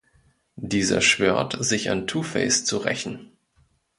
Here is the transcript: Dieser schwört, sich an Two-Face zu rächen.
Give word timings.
Dieser 0.55 0.99
schwört, 0.99 1.55
sich 1.63 1.91
an 1.91 2.07
Two-Face 2.07 2.65
zu 2.65 2.79
rächen. 2.79 3.29